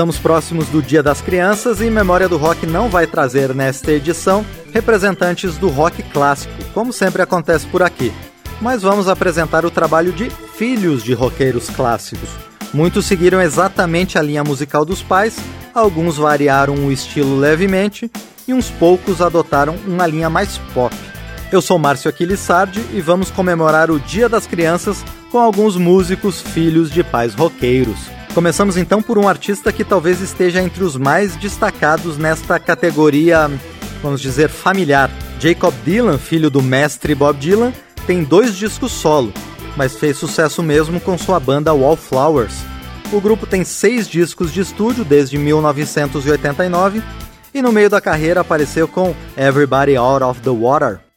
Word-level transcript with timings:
Estamos 0.00 0.16
próximos 0.16 0.66
do 0.68 0.80
Dia 0.80 1.02
das 1.02 1.20
Crianças 1.20 1.82
e 1.82 1.90
Memória 1.90 2.26
do 2.26 2.38
Rock 2.38 2.66
não 2.66 2.88
vai 2.88 3.06
trazer 3.06 3.54
nesta 3.54 3.92
edição 3.92 4.46
representantes 4.72 5.58
do 5.58 5.68
rock 5.68 6.02
clássico, 6.04 6.54
como 6.72 6.90
sempre 6.90 7.20
acontece 7.20 7.66
por 7.66 7.82
aqui. 7.82 8.10
Mas 8.62 8.80
vamos 8.80 9.08
apresentar 9.08 9.66
o 9.66 9.70
trabalho 9.70 10.10
de 10.10 10.30
filhos 10.30 11.04
de 11.04 11.12
roqueiros 11.12 11.68
clássicos. 11.68 12.30
Muitos 12.72 13.04
seguiram 13.04 13.42
exatamente 13.42 14.18
a 14.18 14.22
linha 14.22 14.42
musical 14.42 14.86
dos 14.86 15.02
pais, 15.02 15.36
alguns 15.74 16.16
variaram 16.16 16.76
o 16.76 16.90
estilo 16.90 17.38
levemente 17.38 18.10
e 18.48 18.54
uns 18.54 18.70
poucos 18.70 19.20
adotaram 19.20 19.76
uma 19.86 20.06
linha 20.06 20.30
mais 20.30 20.56
pop. 20.72 20.96
Eu 21.52 21.60
sou 21.60 21.78
Márcio 21.78 22.08
Aquiles 22.08 22.40
Sardi 22.40 22.82
e 22.94 23.02
vamos 23.02 23.30
comemorar 23.30 23.90
o 23.90 24.00
Dia 24.00 24.30
das 24.30 24.46
Crianças 24.46 25.04
com 25.30 25.38
alguns 25.38 25.76
músicos 25.76 26.40
filhos 26.40 26.90
de 26.90 27.04
pais 27.04 27.34
roqueiros. 27.34 28.19
Começamos 28.34 28.76
então 28.76 29.02
por 29.02 29.18
um 29.18 29.28
artista 29.28 29.72
que 29.72 29.84
talvez 29.84 30.20
esteja 30.20 30.62
entre 30.62 30.84
os 30.84 30.96
mais 30.96 31.34
destacados 31.36 32.16
nesta 32.16 32.60
categoria, 32.60 33.50
vamos 34.02 34.20
dizer, 34.20 34.48
familiar. 34.48 35.10
Jacob 35.40 35.74
Dylan, 35.84 36.16
filho 36.16 36.48
do 36.48 36.62
mestre 36.62 37.14
Bob 37.14 37.38
Dylan, 37.38 37.72
tem 38.06 38.22
dois 38.22 38.56
discos 38.56 38.92
solo, 38.92 39.32
mas 39.76 39.96
fez 39.96 40.16
sucesso 40.16 40.62
mesmo 40.62 41.00
com 41.00 41.18
sua 41.18 41.40
banda 41.40 41.74
Wallflowers. 41.74 42.54
O 43.12 43.20
grupo 43.20 43.46
tem 43.46 43.64
seis 43.64 44.06
discos 44.06 44.52
de 44.52 44.60
estúdio 44.60 45.04
desde 45.04 45.36
1989 45.36 47.02
e 47.52 47.60
no 47.60 47.72
meio 47.72 47.90
da 47.90 48.00
carreira 48.00 48.42
apareceu 48.42 48.86
com 48.86 49.12
Everybody 49.36 49.96
Out 49.96 50.22
of 50.22 50.40
the 50.40 50.50
Water. 50.50 51.09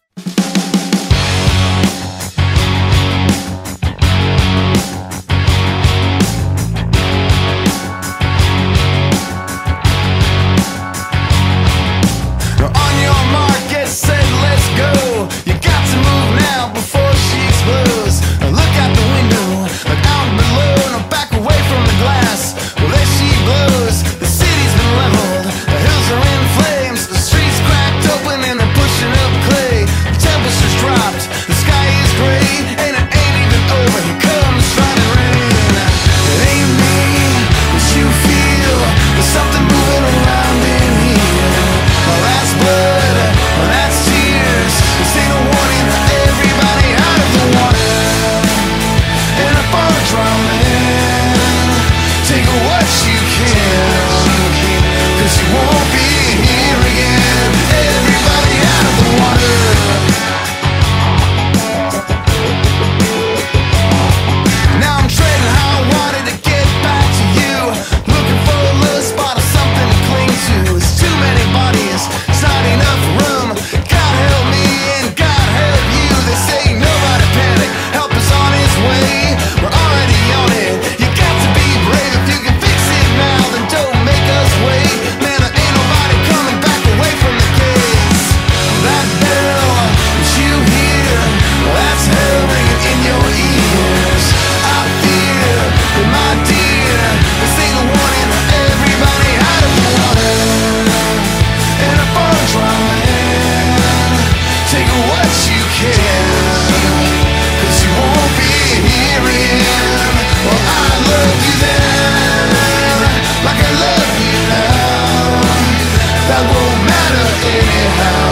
won't 116.51 116.81
matter 116.87 117.27
anyhow. 117.55 118.31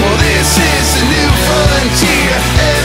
Well, 0.00 0.16
this 0.24 0.50
is 0.56 0.88
a 1.00 1.04
new 1.12 1.30
frontier. 1.46 2.79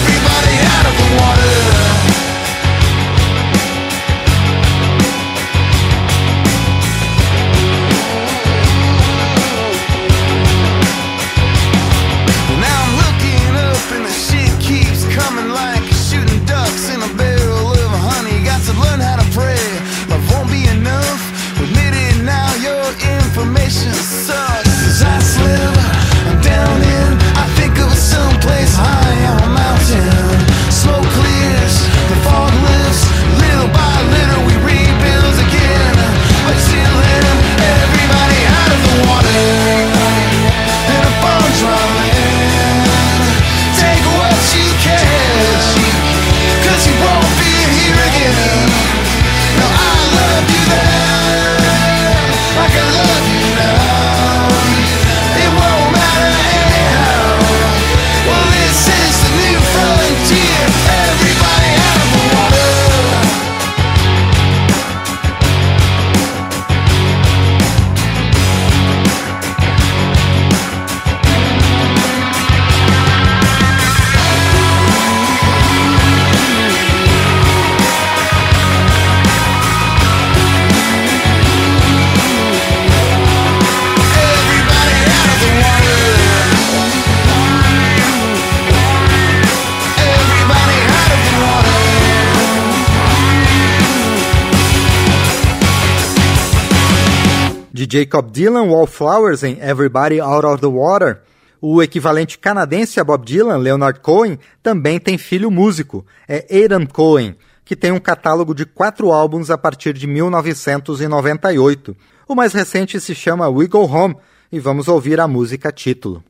Jacob 97.95 98.29
Dylan, 98.29 98.63
Wallflowers 98.63 99.41
em 99.41 99.57
Everybody 99.61 100.19
Out 100.19 100.45
of 100.45 100.59
the 100.59 100.67
Water, 100.67 101.21
O 101.61 101.81
equivalente 101.81 102.37
canadense 102.37 102.99
a 102.99 103.05
Bob 103.05 103.25
Dylan, 103.25 103.55
Leonard 103.55 104.01
Cohen, 104.01 104.37
também 104.61 104.99
tem 104.99 105.17
filho 105.17 105.49
músico, 105.49 106.05
é 106.27 106.45
Aidan 106.51 106.85
Cohen, 106.85 107.37
que 107.63 107.73
tem 107.73 107.93
um 107.93 107.99
catálogo 107.99 108.53
de 108.53 108.65
quatro 108.65 109.13
álbuns 109.13 109.49
a 109.49 109.57
partir 109.57 109.93
de 109.93 110.07
1998. 110.07 111.95
O 112.27 112.35
mais 112.35 112.51
recente 112.51 112.99
se 112.99 113.15
chama 113.15 113.47
We 113.47 113.65
Go 113.67 113.85
Home 113.85 114.17
e 114.51 114.59
vamos 114.59 114.89
ouvir 114.89 115.21
a 115.21 115.27
música 115.27 115.71
título. 115.71 116.21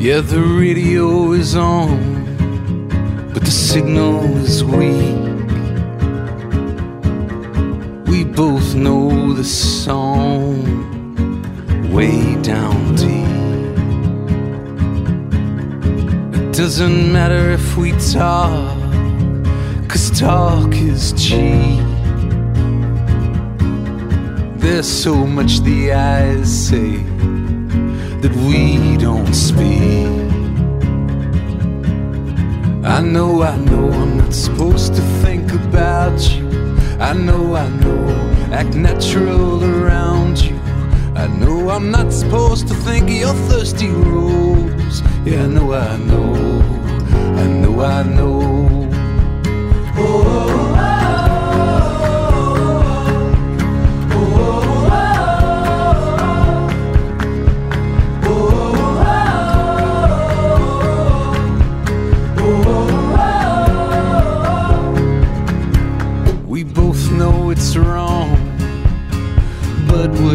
Yeah, 0.00 0.26
the 0.26 0.40
radio 0.58 1.34
is 1.36 1.54
on, 1.54 1.96
but 3.32 3.44
the 3.44 3.50
signal 3.52 4.24
is 4.44 4.60
weak. 4.64 5.39
We 8.10 8.24
both 8.24 8.74
know 8.74 9.32
the 9.34 9.44
song 9.44 10.64
way 11.92 12.34
down 12.42 12.96
deep. 12.96 13.30
It 16.34 16.52
doesn't 16.52 17.12
matter 17.12 17.52
if 17.52 17.76
we 17.76 17.92
talk, 17.92 18.76
cause 19.88 20.10
talk 20.18 20.74
is 20.74 21.12
cheap. 21.12 21.78
There's 24.58 24.88
so 24.88 25.14
much 25.24 25.60
the 25.60 25.92
eyes 25.92 26.50
say 26.68 26.96
that 28.22 28.34
we 28.48 28.96
don't 28.96 29.34
speak. 29.34 30.08
I 32.84 33.00
know, 33.02 33.44
I 33.44 33.56
know, 33.56 33.88
I'm 33.92 34.18
not 34.18 34.34
supposed 34.34 34.96
to 34.96 35.02
think 35.22 35.52
about 35.52 36.18
you. 36.28 36.49
I 37.00 37.14
know, 37.14 37.54
I 37.54 37.66
know, 37.80 38.08
act 38.52 38.74
natural 38.74 39.64
around 39.64 40.38
you. 40.42 40.54
I 41.16 41.28
know 41.28 41.70
I'm 41.70 41.90
not 41.90 42.12
supposed 42.12 42.68
to 42.68 42.74
think 42.74 43.04
of 43.04 43.16
your 43.16 43.34
thirsty 43.48 43.88
rose. 43.88 45.00
Yeah, 45.24 45.44
I 45.44 45.46
know, 45.46 45.72
I 45.72 45.96
know, 45.96 46.60
I 47.36 47.46
know, 47.46 47.80
I 47.80 48.02
know. 48.02 48.59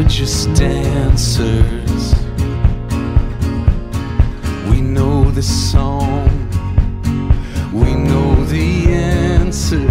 Just 0.07 0.53
dancers. 0.53 2.15
We 4.69 4.81
know 4.81 5.29
the 5.31 5.43
song, 5.43 6.29
we 7.71 7.93
know 7.93 8.35
the 8.45 8.93
answers. 8.93 9.83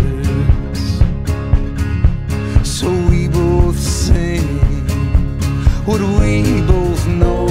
So 2.66 2.90
we 3.08 3.28
both 3.28 3.78
sing 3.78 4.58
what 5.84 6.00
we 6.00 6.62
both 6.62 7.06
know. 7.06 7.46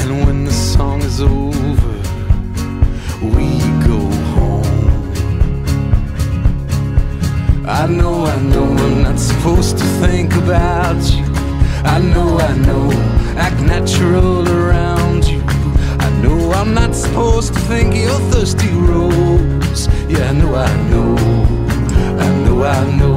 And 0.00 0.26
when 0.26 0.44
the 0.44 0.52
song 0.52 1.02
is 1.02 1.20
over, 1.20 1.51
I 7.82 7.86
know, 7.88 8.24
I 8.24 8.40
know 8.42 8.62
I'm 8.62 9.02
not 9.02 9.18
supposed 9.18 9.76
to 9.76 9.84
think 10.00 10.32
about 10.36 11.02
you. 11.10 11.24
I 11.82 11.98
know, 11.98 12.38
I 12.38 12.56
know, 12.58 12.92
act 13.36 13.60
natural 13.60 14.48
around 14.48 15.26
you. 15.26 15.42
I 15.98 16.08
know 16.22 16.52
I'm 16.52 16.74
not 16.74 16.94
supposed 16.94 17.54
to 17.54 17.60
think 17.62 17.88
of 17.96 18.02
your 18.02 18.20
thirsty 18.30 18.68
rose. 18.68 19.88
Yeah, 20.08 20.30
I 20.30 20.32
know, 20.32 20.54
I 20.54 20.90
know, 20.90 21.16
I 22.20 22.28
know, 22.44 22.62
I 22.62 22.96
know. 22.98 23.11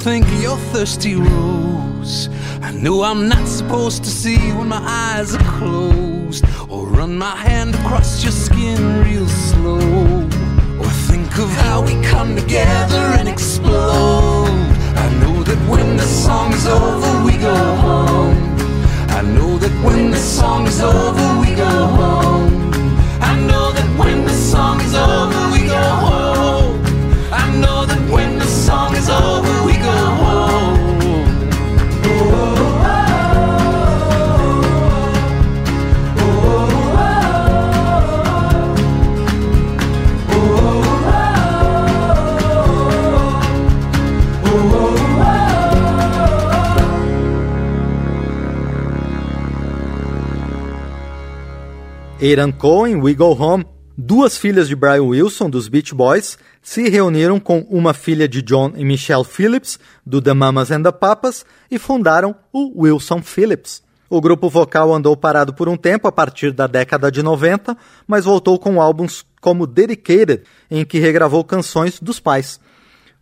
Think 0.00 0.26
of 0.26 0.42
your 0.42 0.56
thirsty 0.72 1.14
rose. 1.14 2.30
I 2.62 2.72
know 2.72 3.02
I'm 3.02 3.28
not 3.28 3.46
supposed 3.46 4.02
to 4.04 4.10
see 4.10 4.38
when 4.52 4.68
my 4.68 4.80
eyes 4.82 5.34
are 5.34 5.58
closed, 5.58 6.44
or 6.70 6.86
run 6.86 7.18
my 7.18 7.36
hand 7.36 7.74
across 7.74 8.22
your 8.22 8.32
skin 8.32 9.02
real 9.04 9.28
slow, 9.28 10.22
or 10.78 10.90
think 11.08 11.38
of 11.38 11.50
how 11.50 11.82
we 11.82 12.00
come 12.02 12.34
together 12.34 13.09
Aaron 52.22 52.52
Cohen, 52.52 53.00
We 53.00 53.14
Go 53.14 53.32
Home, 53.32 53.64
duas 53.96 54.36
filhas 54.36 54.68
de 54.68 54.76
Brian 54.76 55.04
Wilson, 55.04 55.48
dos 55.48 55.68
Beach 55.68 55.94
Boys, 55.94 56.36
se 56.60 56.86
reuniram 56.86 57.40
com 57.40 57.60
uma 57.70 57.94
filha 57.94 58.28
de 58.28 58.42
John 58.42 58.72
e 58.76 58.84
Michelle 58.84 59.24
Phillips, 59.24 59.78
do 60.04 60.20
The 60.20 60.34
Mamas 60.34 60.70
and 60.70 60.82
the 60.82 60.92
Papas, 60.92 61.46
e 61.70 61.78
fundaram 61.78 62.36
o 62.52 62.82
Wilson 62.82 63.22
Phillips. 63.22 63.82
O 64.10 64.20
grupo 64.20 64.50
vocal 64.50 64.92
andou 64.92 65.16
parado 65.16 65.54
por 65.54 65.66
um 65.66 65.78
tempo 65.78 66.06
a 66.06 66.12
partir 66.12 66.52
da 66.52 66.66
década 66.66 67.10
de 67.10 67.22
90, 67.22 67.74
mas 68.06 68.26
voltou 68.26 68.58
com 68.58 68.82
álbuns 68.82 69.24
como 69.40 69.66
Dedicated, 69.66 70.42
em 70.70 70.84
que 70.84 70.98
regravou 70.98 71.42
canções 71.42 71.98
dos 72.00 72.20
pais. 72.20 72.60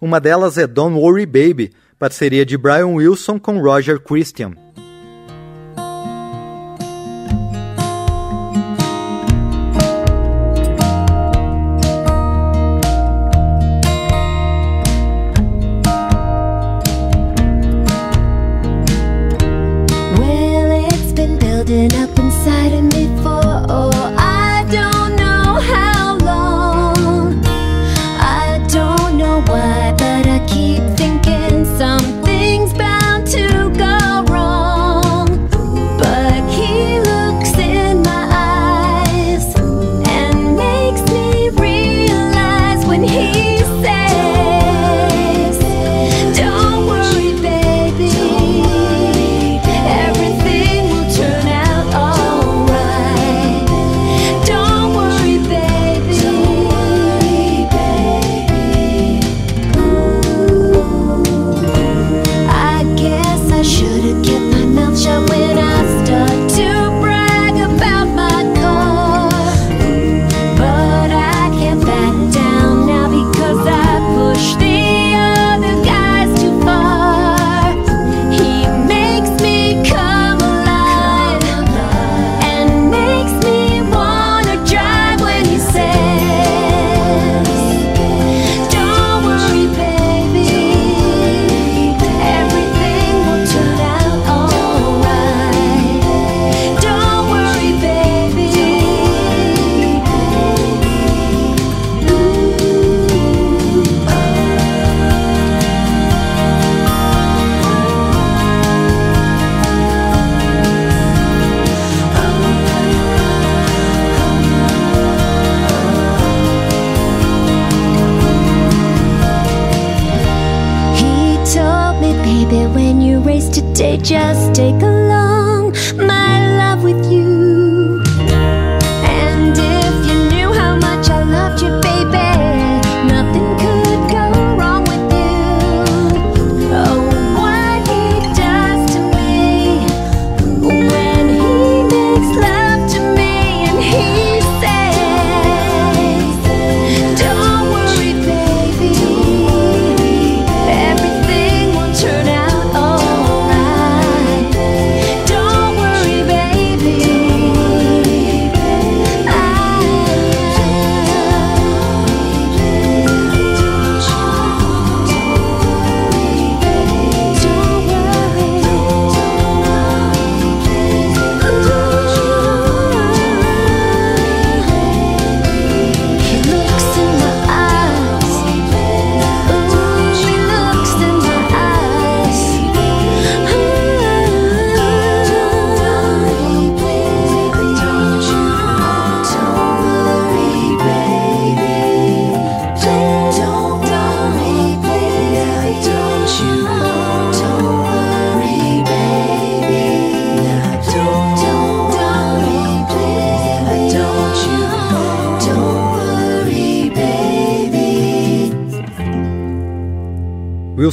Uma 0.00 0.18
delas 0.18 0.58
é 0.58 0.66
Don't 0.66 0.98
Worry 0.98 1.24
Baby, 1.24 1.70
parceria 2.00 2.44
de 2.44 2.56
Brian 2.56 2.88
Wilson 2.88 3.38
com 3.38 3.60
Roger 3.60 4.00
Christian. 4.00 4.54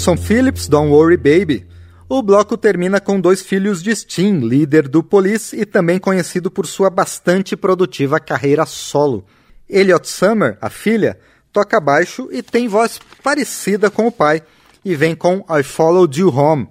Wilson 0.05 0.17
Phillips, 0.21 0.67
Don't 0.67 0.91
Worry 0.91 1.17
Baby. 1.17 1.65
O 2.07 2.21
bloco 2.21 2.55
termina 2.55 3.01
com 3.01 3.19
dois 3.19 3.41
filhos 3.41 3.81
de 3.81 3.95
Sting, 3.95 4.37
líder 4.37 4.87
do 4.87 5.01
Police 5.01 5.59
e 5.59 5.65
também 5.65 5.97
conhecido 5.97 6.51
por 6.51 6.67
sua 6.67 6.91
bastante 6.91 7.57
produtiva 7.57 8.19
carreira 8.19 8.67
solo. 8.67 9.25
Elliot 9.67 10.07
Summer, 10.07 10.59
a 10.61 10.69
filha, 10.69 11.17
toca 11.51 11.79
baixo 11.79 12.29
e 12.31 12.43
tem 12.43 12.67
voz 12.67 12.99
parecida 13.23 13.89
com 13.89 14.05
o 14.05 14.11
pai, 14.11 14.43
e 14.83 14.93
vem 14.95 15.15
com 15.15 15.43
I 15.49 15.63
Followed 15.63 16.21
You 16.21 16.29
Home. 16.29 16.67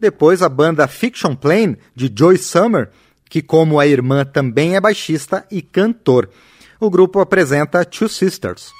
Depois 0.00 0.40
a 0.40 0.48
banda 0.48 0.86
Fiction 0.86 1.34
Plane, 1.34 1.76
de 1.92 2.08
Joy 2.16 2.38
Summer, 2.38 2.90
que 3.28 3.42
como 3.42 3.80
a 3.80 3.86
irmã 3.88 4.24
também 4.24 4.76
é 4.76 4.80
baixista 4.80 5.44
e 5.50 5.60
cantor. 5.60 6.30
O 6.78 6.88
grupo 6.88 7.18
apresenta 7.18 7.84
Two 7.84 8.08
Sisters. 8.08 8.70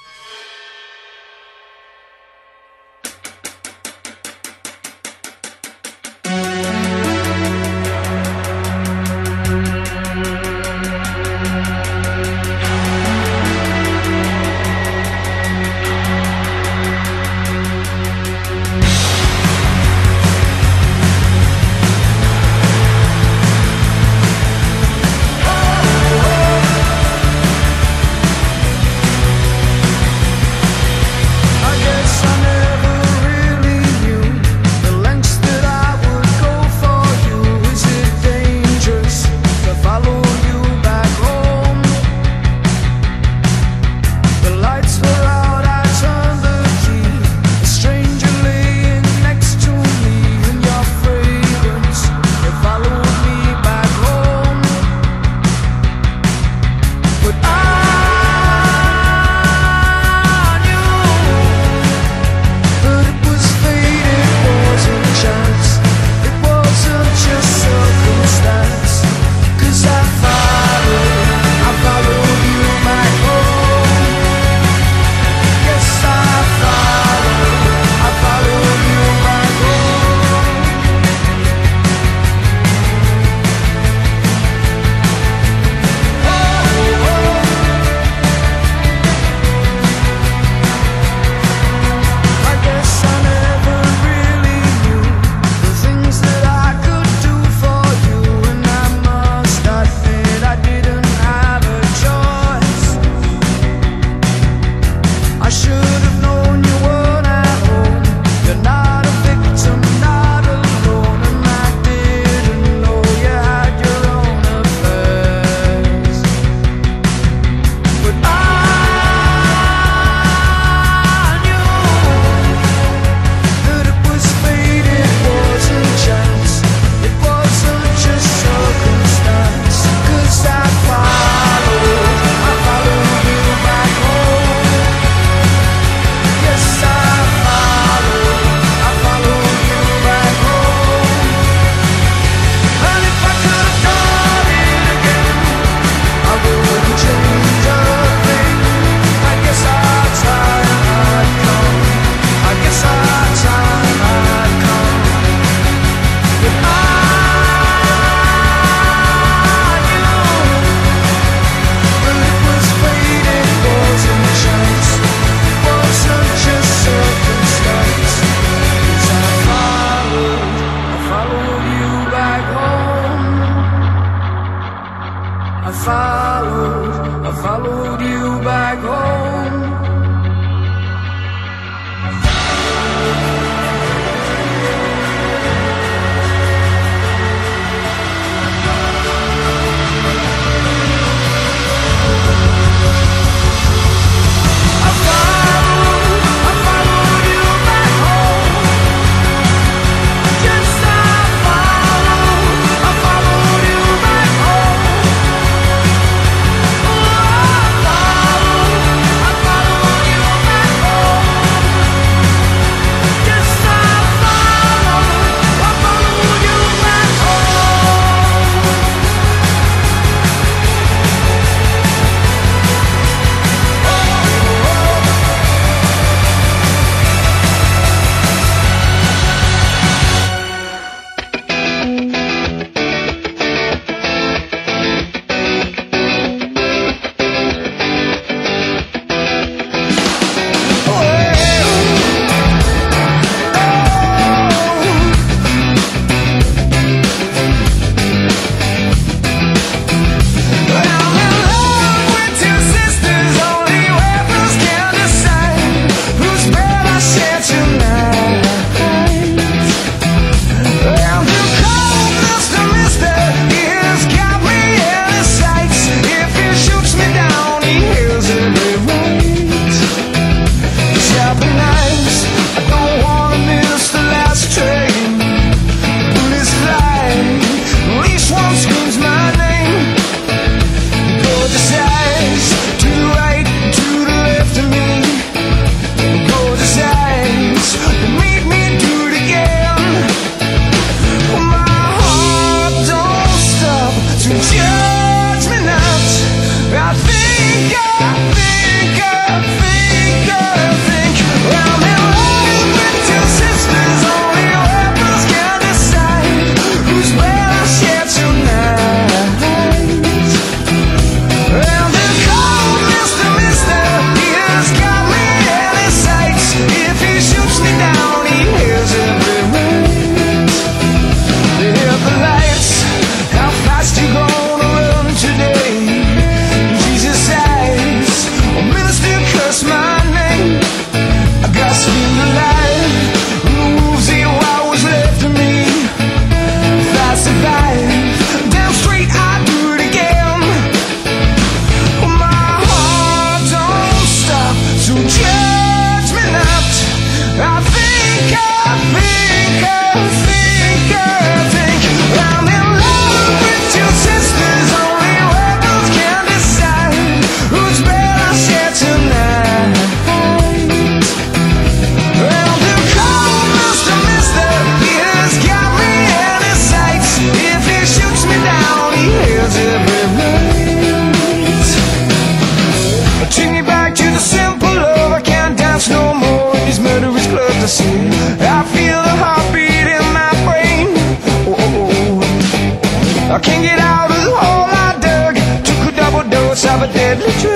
literally 387.19 387.56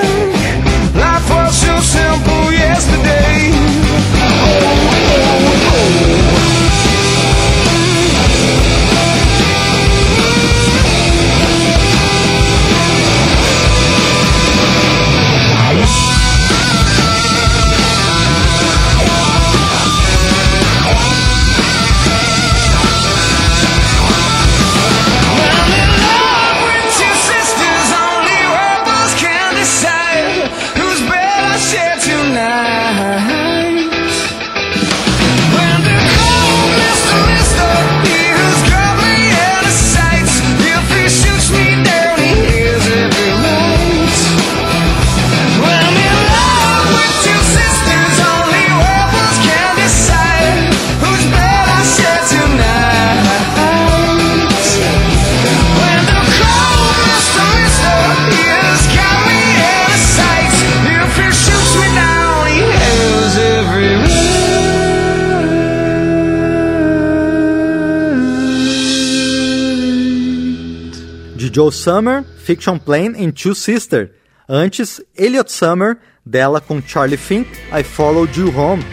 Joe 71.52 71.72
Summer, 71.72 72.24
Fiction 72.38 72.78
Plane 72.78 73.22
e 73.22 73.32
Two 73.32 73.54
Sister. 73.54 74.12
Antes, 74.48 75.00
Elliot 75.16 75.50
Summer, 75.50 75.98
dela 76.24 76.60
com 76.60 76.80
Charlie 76.80 77.16
Fink, 77.16 77.50
I 77.72 77.82
Followed 77.82 78.38
You 78.38 78.56
Home. 78.56 78.84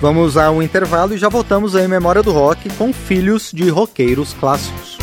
Vamos 0.00 0.36
a 0.36 0.50
um 0.50 0.62
intervalo 0.62 1.14
e 1.14 1.18
já 1.18 1.28
voltamos 1.28 1.74
em 1.74 1.88
Memória 1.88 2.22
do 2.22 2.32
Rock 2.32 2.68
com 2.76 2.92
filhos 2.92 3.50
de 3.52 3.68
roqueiros 3.68 4.34
clássicos. 4.34 4.93